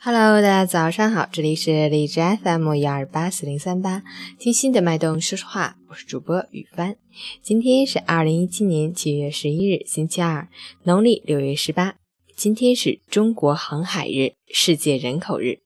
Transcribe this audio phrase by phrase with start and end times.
[0.00, 4.04] Hello，大家早上好，这里是荔枝 FM 幺二八四零三八，
[4.38, 6.96] 听心的脉动说说话，我是主播雨帆。
[7.42, 10.48] 今天是二零一七年七月十一日，星期二，
[10.84, 11.96] 农历六月十八。
[12.36, 15.62] 今天是中国航海日，世界人口日。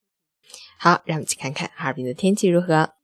[0.79, 2.95] 好，让我们去看看哈尔滨的天气如何。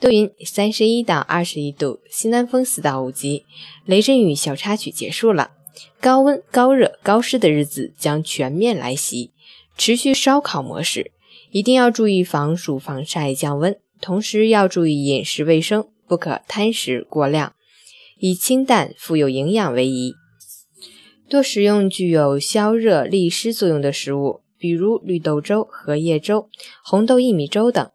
[0.00, 3.46] 多云，三十一到二十一度，西南风四到五级，
[3.84, 5.52] 雷阵雨小插曲结束了。
[6.00, 9.30] 高温、高热、高湿的日子将全面来袭。
[9.80, 11.10] 持续烧烤模式，
[11.52, 17.54] 一定要注意防暑防晒降温，同时要注意饮食卫生，不可贪食过量，
[18.18, 20.12] 以清淡富有营养为宜。
[21.30, 26.50] 多食用具有消热利湿作用的食物，比如绿豆粥、荷叶粥、
[26.84, 27.90] 红豆薏米粥等，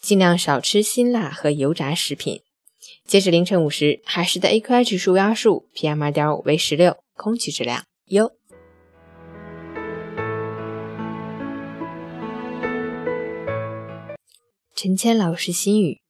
[0.00, 2.42] 尽量少吃辛辣和油炸食品。
[3.08, 8.30] 截止凌晨五时，海市的 AQI 指数为二十五，PM 二点五为十六，空气质量优。
[14.76, 16.00] 陈谦老师心语：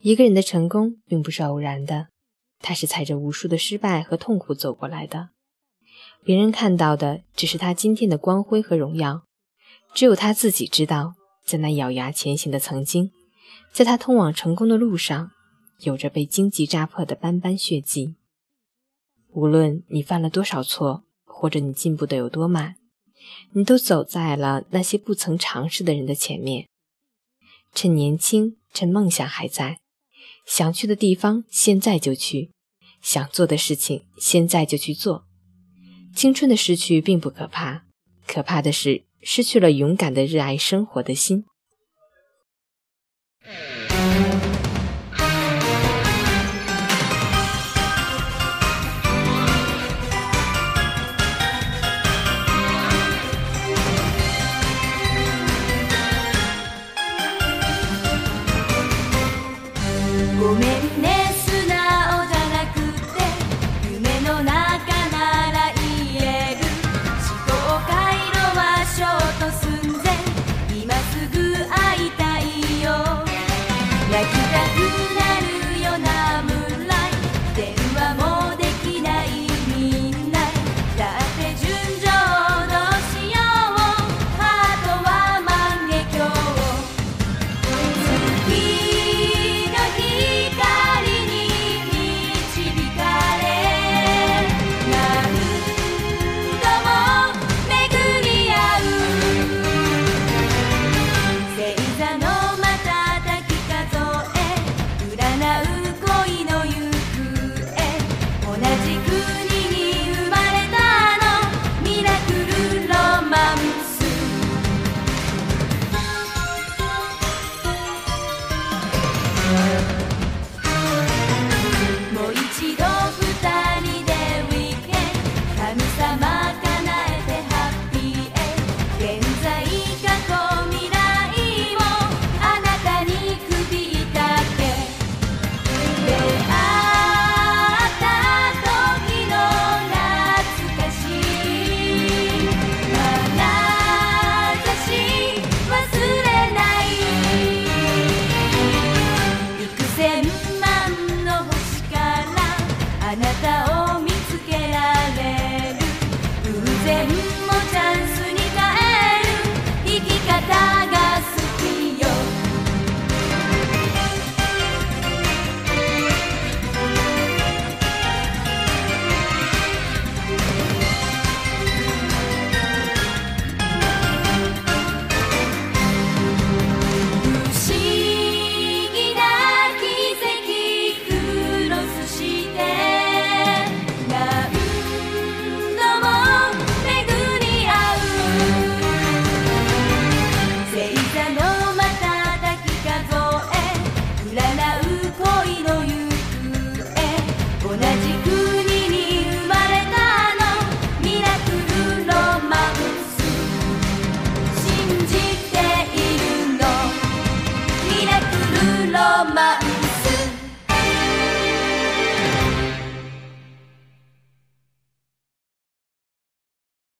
[0.00, 2.08] 一个人的成功并不是偶然的，
[2.58, 5.30] 他是踩着无数的失败和痛苦走过来的。
[6.22, 9.22] 别人看到的只是他今天的光辉和荣耀，
[9.94, 13.12] 只有他自己知道，在那咬牙前行的曾经，
[13.72, 15.30] 在他通往成功的路上，
[15.78, 18.14] 有着被荆棘扎破的斑斑血迹。
[19.30, 22.76] 无论你犯了多少错，或者你进步的有多慢，
[23.52, 26.66] 你都走在了那些不曾尝试的人的前面。
[27.80, 29.78] 趁年轻，趁梦想还在，
[30.44, 32.50] 想去的地方现在就去，
[33.00, 35.24] 想做的事情现在就去做。
[36.14, 37.86] 青春的失去并不可怕，
[38.26, 41.46] 可怕的是失去了勇敢的热爱生活的心。